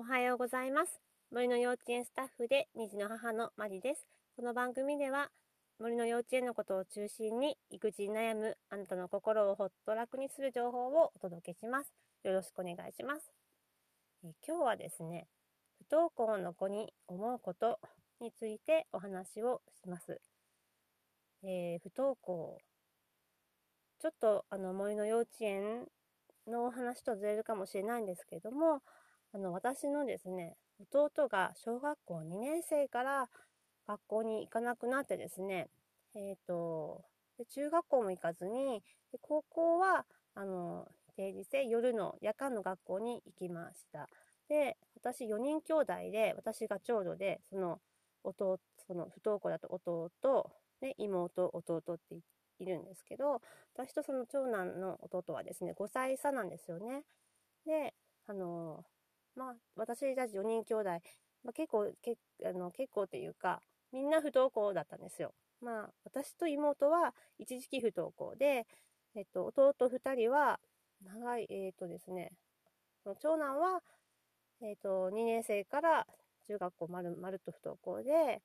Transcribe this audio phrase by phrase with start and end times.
[0.00, 0.98] おはようございます。
[1.30, 4.06] 森の幼稚園スタッフで2児の母のマリです。
[4.34, 5.28] この番組では
[5.78, 11.92] 森の幼稚園のことを中心に育児に悩むあなたの心をほっと楽にする情報をお届けします。
[12.24, 13.30] よろしくお願いします。
[14.24, 15.26] え今日はですね、
[15.86, 17.78] 不登校の子に思うこと
[18.22, 20.18] についてお話をします。
[21.42, 22.56] えー、不登校。
[23.98, 25.84] ちょっとあの森の幼稚園
[26.46, 28.80] のお話とずれるかもしれないんですけれども、
[29.32, 30.56] あの、私のですね、
[30.92, 33.28] 弟が小学校2年生から
[33.86, 35.68] 学校に行かなくなってですね、
[36.14, 37.04] えっ、ー、と、
[37.48, 38.82] 中学校も行かずに、
[39.20, 40.04] 高校は、
[40.34, 44.08] あの、定時制、夜の夜間の学校に行きました。
[44.48, 47.80] で、私4人兄弟で、私が長女で、その
[48.24, 52.16] 弟、その不登校だと弟、ね、妹、弟って
[52.58, 53.40] いるんですけど、
[53.74, 57.04] 私とその長男の弟はですね、5歳差なんですよね。
[57.66, 57.94] で、
[58.26, 58.84] あの、
[59.40, 60.84] まあ、私たち4人兄弟、
[61.44, 65.32] まあ、結構、けあの結構っていうか、みんな不登校だったんですよ。
[65.62, 68.66] まあ、私と妹は一時期不登校で、
[69.14, 70.60] えっと、弟2人は、
[71.02, 72.32] 長い、えっ、とですね、
[73.20, 73.80] 長男は、
[74.60, 76.06] えっ、と、2年生から
[76.46, 78.42] 中学校まるまるっと不登校で、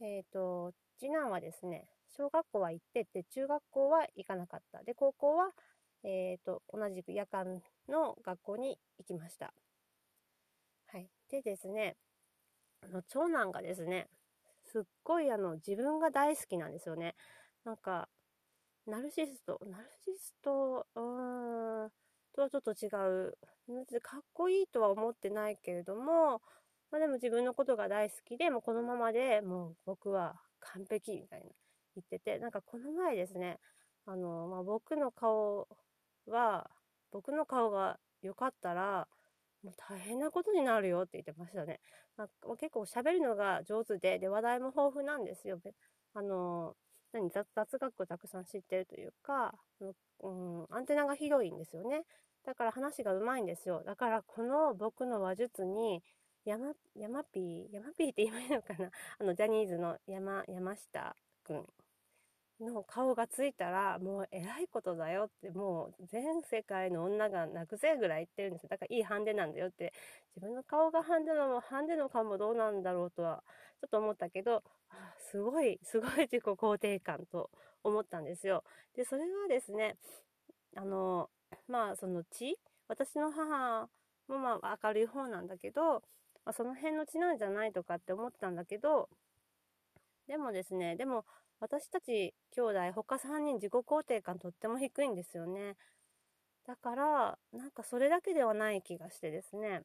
[0.00, 1.86] えっ、と、次男はですね、
[2.16, 4.82] 小学校は行ってて、中学校は行かなかった。
[4.82, 5.50] で、高校は、
[6.02, 9.54] えっ、と、同じく夜間の学校に行きました。
[11.32, 11.96] でですね、
[12.82, 14.08] あの、長男がですね、
[14.64, 17.14] すっごいあの、自分が大好きなんですよね。
[17.64, 18.08] なんか、
[18.86, 21.90] ナルシスト、ナルシスト、うーん、
[22.34, 23.38] とはちょっと違う。
[24.02, 26.42] かっこいいとは思ってないけれども、
[26.90, 31.46] まあでも自分のことが大好きで、もうこのままでもう僕は完璧みたいな
[31.94, 33.58] 言ってて、なんかこの前ですね、
[34.04, 35.66] あの、まあ僕の顔
[36.26, 36.70] は、
[37.10, 39.08] 僕の顔が良かったら、
[39.62, 41.80] もう大変なことになるよって言ってましたね。
[42.16, 45.60] まあ、結構喋るのが上手で、で、話題も豊富なんですよ。
[46.14, 46.74] あの、
[47.12, 52.02] 何雑、学をたくさん知ってるというか、うん、アンテナが広いんですよね。
[52.44, 53.82] だから話が上手いんですよ。
[53.84, 56.02] だからこの僕の話術に、
[56.44, 58.90] 山、山ピー、山ピーって言えばいいのかな？
[59.20, 61.14] あの、ジャニーズの山、山下
[61.44, 61.64] くん
[62.62, 68.68] の顔がついたら、もう偉いことだよって、もう全世界の女が泣くぜぐらい言ってるんですよ。
[68.70, 69.92] だからいいハンデなんだよって、
[70.36, 73.42] 自分の顔がハンデの、ハンデの顔もどうなんだろうとは、
[73.80, 74.62] ちょっと思ったけど、
[75.30, 77.50] すごい、 すごい自己肯定感と
[77.82, 78.64] 思ったんですよ。
[78.94, 79.96] で、それはですね、
[80.76, 81.30] あの、
[81.68, 82.58] まあ、その血、
[82.88, 83.88] 私の母
[84.28, 86.02] もまあ明るい方なんだけど、
[86.44, 89.08] まあ、その辺の血なんじゃないとかって思ったんだけど、
[90.26, 91.24] でもですね、でも、
[91.62, 95.76] 私たち兄弟、他3人自己肯定感とっても低いんですよね。
[96.66, 99.82] だから、なんかそれだけではない気がしてですね。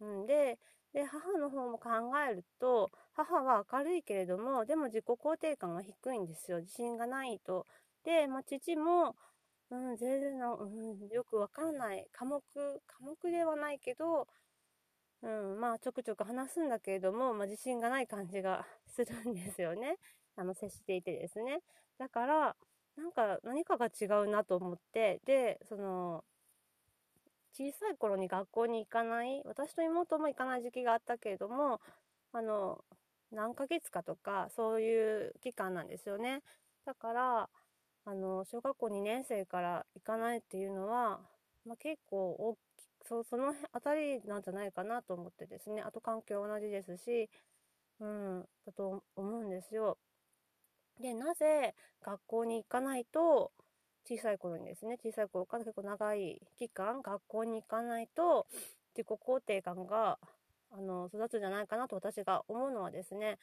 [0.00, 0.58] うん、で、
[0.92, 1.88] で、母の方も考
[2.30, 6.60] えると、母は明るいけれども、でも自己肯定感が低いんですよ。
[6.60, 7.66] 自信がないと。
[8.04, 9.16] で、まあ、父も、
[9.70, 12.06] うん、全然の、うん、よくわからない。
[12.12, 12.42] 科目、
[12.86, 14.28] 科目ではないけど、
[15.22, 19.96] うん、まあ、ちょくちょく話すんだけれども、まあ、自信がない感じがするんですよね。
[20.36, 21.60] あの、接していてですね。
[21.98, 22.56] だから、
[22.96, 26.24] なんか何かが違うなと思って、で、その、
[27.52, 31.80] 小さい頃に学校に行かない、私と妹も行かない時期があったけれども、
[32.32, 32.84] あの、
[33.32, 36.42] 何ヶ月かとか、そういう期間なんですよね。
[36.84, 37.48] だから、
[38.04, 41.20] あの、小学校2年生から行かないっていうのは、
[41.66, 42.58] まあ、結構大き
[43.08, 45.82] そそのあたりなんじゃないかなと思ってですね。
[45.82, 47.30] あと環境同じですし、
[48.00, 49.98] うん、だと思うんですよ。
[51.00, 53.52] で、なぜ学校に行かないと、
[54.08, 58.46] 小さい頃にですね、小さい頃から結構長い期間、学校に行かないと、
[58.96, 60.18] 自己肯定感が、
[60.70, 63.38] あの、育つんじゃないかなと私が思うのはですね、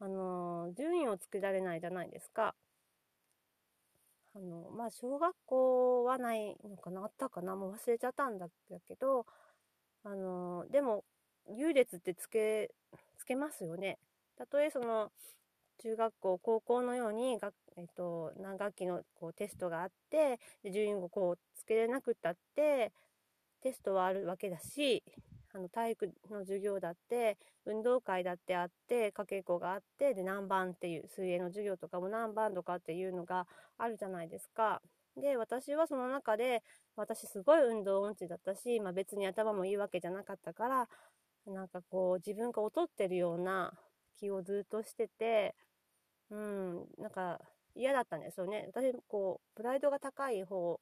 [0.00, 2.54] あの、順位をつけられないじゃないですか。
[4.34, 8.48] あの、まあ、小学校はないのかなあったかなもう忘れちゃったんだ
[8.86, 9.24] けど、
[10.04, 11.04] あの、でも、
[11.50, 12.70] 優劣ってつけ、
[13.18, 13.98] つけますよね。
[14.36, 15.10] たとえその、
[15.78, 22.92] 中学校、高校のように、がえっと、何学期のこうテストがあって、で順位をこうつけれなくったって、
[23.62, 25.02] テストはあるわけだし、
[25.54, 33.46] あの体育の授業だって、運動会だってあって、かけっこがあって、で何番っていう、水泳の授業とかも何番とかっていうのが
[33.78, 34.82] あるじゃないですか。
[35.16, 36.62] で、私はその中で、
[36.96, 40.88] 私すごい運動音痴だったし、まあ別に頭もいいわけじゃなかったから、
[41.46, 43.72] なんかこう自分が劣ってるような
[44.18, 45.54] 気をずっとしてて、
[46.30, 47.40] うん、なんか
[47.74, 48.66] 嫌だったんですよね。
[48.68, 50.80] 私、こう、プライドが高い方、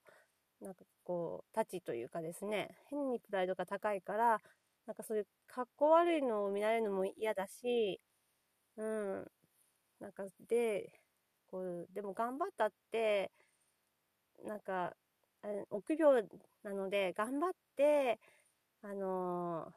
[0.60, 4.40] なんかこう、たちというかですね、変にプライドが高いから、
[4.86, 8.00] なんかそういう格好悪いのを見られるのも嫌だし、
[8.76, 9.26] うん。
[10.00, 10.92] なんか、で、
[11.48, 13.32] こう、でも頑張ったって、
[14.44, 14.94] なんか、
[15.70, 16.24] 臆病
[16.62, 18.18] なので、頑張って、
[18.82, 19.72] あの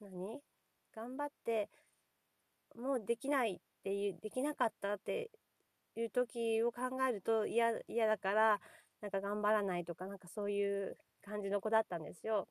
[0.00, 0.40] ー、何？
[0.94, 1.68] 頑張って、
[2.76, 5.30] もうできないっていう、できなかったって
[5.96, 8.60] いう時を考えると嫌、だから、
[9.00, 12.48] なんか頑張らないとか、なんかそういう感じの子だったんですよ。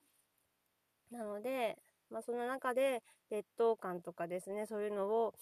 [1.12, 1.78] なので、
[2.10, 5.34] まあ、その中で劣等感とかですね、そういうのを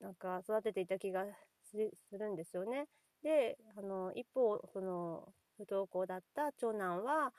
[0.00, 1.24] なんか育てていた気が
[1.64, 1.76] す
[2.16, 2.86] るんですよね。
[3.22, 7.32] で、あの、一方、その、不登校だった長男は、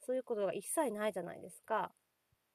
[0.00, 1.92] そういうことが一切ないじゃないですか。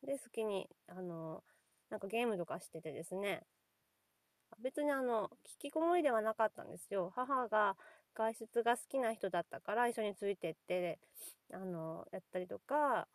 [0.03, 1.43] で、好きに、あの、
[1.89, 3.43] なんかゲームとかしててですね、
[4.59, 7.11] 別にあの、引きこもりではなかったんですよ。
[7.15, 7.75] 母が
[8.13, 10.99] 外出が好きな人だったから一緒についてって、
[11.51, 13.07] あの、やったりとか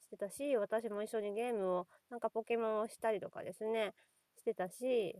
[0.00, 3.94] してたし、私も一緒にゲームを、なんかポケモンをしたりとかですね、
[4.36, 5.16] してたし、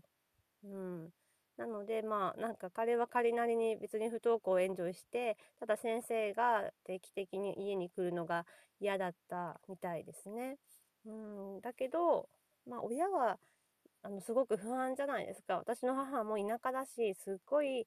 [0.64, 1.10] うん。
[1.56, 8.46] なので、まあ、なんか彼は彼なりに別に不登校をエンジョイして、ただ先生が定期的に家に来るのが
[8.80, 10.58] 嫌だったみたいですね。
[11.06, 11.10] う
[11.58, 12.28] ん、だけど、
[12.66, 13.38] まあ、親は、
[14.02, 15.56] あの、すごく不安じゃないですか。
[15.58, 17.86] 私の母も田舎だし、すっごい、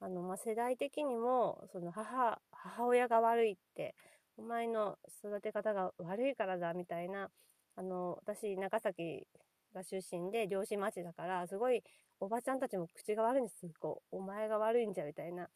[0.00, 3.94] あの、まあ、世代的にも、その母、母親が悪いって、
[4.36, 7.30] お前の育て方が悪いからだ、みたいな、
[7.76, 9.26] あの、私、長崎
[9.74, 11.82] が出身で、漁師町だから、すごい、
[12.20, 13.66] おばちゃんたちも口が悪いんです。
[13.80, 15.48] こう、お前が悪いんじゃ、みたいな、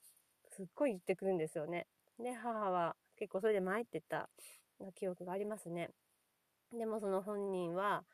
[0.50, 1.86] すっごい言ってくるんですよね。
[2.18, 4.28] で、母は結構それで参ってた
[4.94, 5.90] 記憶がありますね。
[6.72, 8.04] でもその本人は、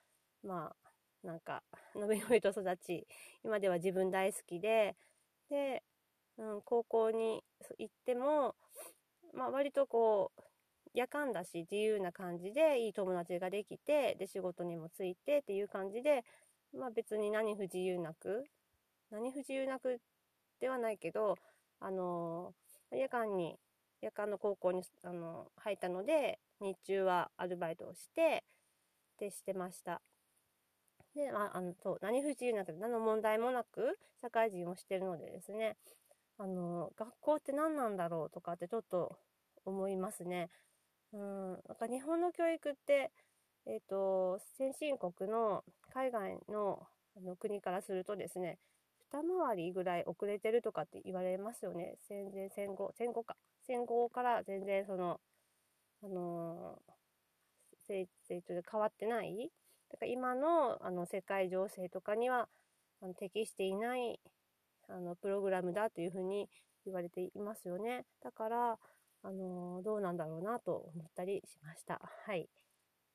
[0.43, 0.86] まあ、
[1.27, 1.63] なんか、
[1.97, 3.07] のびのびと育ち、
[3.45, 4.95] 今では自分大好きで、
[5.51, 5.83] で、
[6.39, 7.43] うん、高校に
[7.79, 8.55] 行っても、
[9.35, 10.43] まあ割とこう、
[10.95, 16.25] 夜間だし自由な感じでいい友達ができて、で仕事にもついてっていう感じで、
[16.73, 18.45] まあ別に何不自由なく、
[19.11, 20.01] 何不自由なく
[20.61, 21.37] ではないけど、
[21.81, 23.59] あのー、夜間に、
[24.01, 28.45] 夜間の高校に、あのー、入ったので、日中はアルバイトをして、
[29.19, 30.01] でしてました。
[31.17, 35.77] で、まあ、あの、そう、何不自由なく何の問題もなく、社会人をしてるのでですね、
[36.39, 39.17] あの、学校って何なんだろうとかってちょっと
[39.65, 40.51] 思いますね。
[41.13, 43.11] うん、なんか日本の教育って、
[43.67, 46.87] えっ、ー、と、先進国の海外の
[47.17, 48.59] あの国からするとですね、
[49.11, 51.97] 二回りぐらい遅れてるとかって言われますよね。
[52.09, 53.37] 戦前、戦後、戦後か。
[53.67, 55.19] 戦後から全然その、
[56.03, 59.51] あのー、成長で変わってない。
[59.91, 62.49] だから今のあの世界情勢とかには
[63.01, 64.21] あの適していない
[64.89, 66.49] あのプログラムだというふうに
[66.87, 68.05] 言われていますよね。
[68.23, 68.79] だから、
[69.23, 72.01] あの、どうなんだろうなと思ったりしました。
[72.27, 72.43] はい。
[72.43, 72.47] っ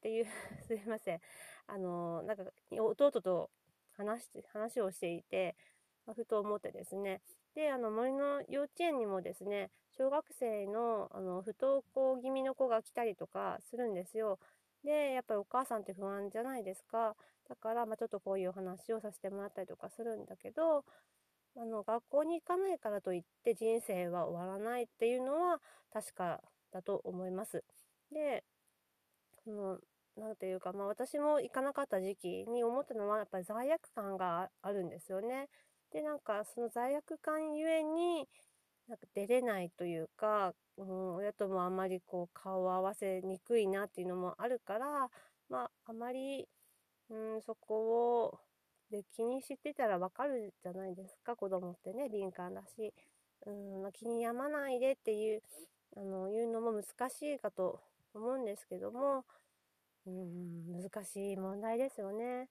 [0.02, 0.26] ていう
[0.68, 1.22] すいません。
[1.68, 3.50] あの、なんか、弟と
[3.94, 5.56] 話して、話をしていて、
[6.06, 7.22] まあ、ふと思ってですね。
[7.54, 14.40] で、あの、森の幼稚園にもですね、小学生の、あの、不登校気味の子が来たりとかするんですよ。
[14.84, 17.16] で、やっぱりお母さんって不安じゃないですか。
[17.48, 20.86] だから、まあ、ちょっとこういう話をさせてもらったりとかするんだけど、
[21.58, 25.60] あの、学校に行かないからといって人生は終わらないっていうのは
[25.94, 26.42] 確か
[26.72, 27.64] だと思います。
[28.12, 28.44] で、
[29.44, 29.80] その、
[30.18, 35.50] なんていうか、まあ私も行かなかった時期に思ったのはやっぱり罪悪感があるんですよね。
[35.92, 38.28] で、なんかその罪悪感ゆえに、
[38.88, 45.10] なんか出れないというか、うん、親ともあんまりこう顔を合わせにくいなっていうのもあるから、
[45.50, 46.48] まああまり、
[47.10, 48.40] うん、そこを
[48.92, 52.94] で気にしてたらわかるじゃないですか、子供ってね、敏感だし。
[53.46, 55.42] うんまあ、気に病まないでっていう、
[55.98, 57.82] あの、言うのも難しいかと
[58.14, 59.26] 思うんですけども、
[60.06, 62.50] うん、難しい問題ですよね。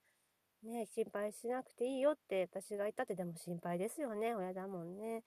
[0.64, 5.22] ね、心配しなくていいよって私が言ったってでも心配ですよね、親だもんね。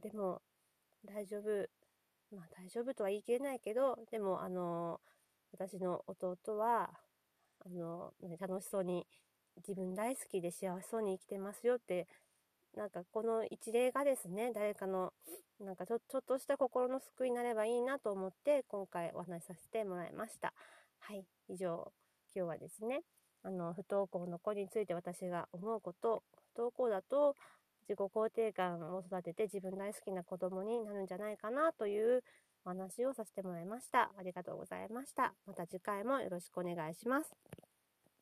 [0.00, 0.42] でも、
[1.04, 1.68] 大丈夫。
[2.34, 5.00] まあ大丈夫とは言い切れないけど、でもあの、
[5.52, 6.90] 私の弟は、
[7.64, 9.06] あの、楽しそうに
[9.56, 12.08] 自分大好きで幸せそうに生きてますよって、
[12.76, 15.12] なんかこの一例がですね、誰かの、
[15.60, 20.52] なんかちょちょっとした心の救いになればいいなと思って、今回お話しさせてもらいました。
[20.98, 21.92] はい、以上、
[22.34, 23.02] 今日はですね、
[23.44, 26.24] あの、不登校の子について私が思うこと、
[26.54, 27.36] 不登校だと
[27.88, 32.22] 自己肯定感を育てて自分大好きな子供になるんじゃないかなという
[32.64, 34.10] お話をさせてもらいました。
[34.16, 35.34] ありがとうございました。
[35.46, 37.63] また次回もよろしくお願いします。